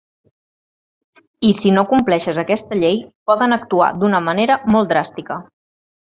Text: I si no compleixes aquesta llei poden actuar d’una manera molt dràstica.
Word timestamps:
I 1.49 1.51
si 1.57 1.73
no 1.75 1.83
compleixes 1.91 2.39
aquesta 2.45 2.79
llei 2.83 2.97
poden 3.33 3.53
actuar 3.61 3.91
d’una 4.01 4.23
manera 4.31 4.57
molt 4.77 4.91
dràstica. 4.95 5.37